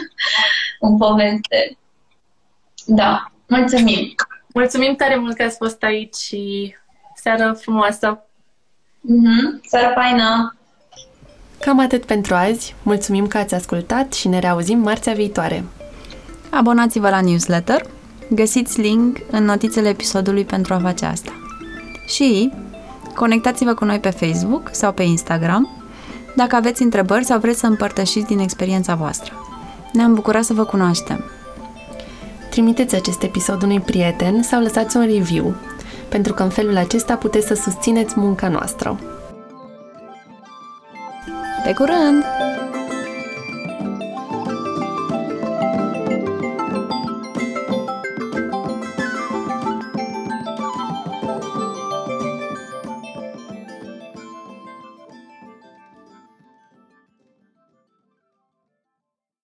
[0.88, 1.78] în poveste.
[2.86, 4.14] Da, mulțumim.
[4.54, 6.74] Mulțumim tare mult că ați fost aici și
[7.14, 8.24] seară frumoasă!
[9.00, 9.60] Mm-hmm.
[9.66, 10.56] Seară faină!
[11.60, 12.74] Cam atât pentru azi.
[12.82, 15.64] Mulțumim că ați ascultat și ne reauzim marțea viitoare.
[16.50, 17.86] Abonați-vă la newsletter,
[18.28, 21.32] găsiți link în notițele episodului pentru a face asta.
[22.06, 22.52] Și
[23.14, 25.68] conectați-vă cu noi pe Facebook sau pe Instagram
[26.36, 29.32] dacă aveți întrebări sau vreți să împărtășiți din experiența voastră.
[29.92, 31.24] Ne-am bucurat să vă cunoaștem.
[32.50, 35.54] Trimiteți acest episod unui prieten sau lăsați un review,
[36.08, 38.98] pentru că în felul acesta puteți să susțineți munca noastră.
[41.64, 42.24] Pe curând!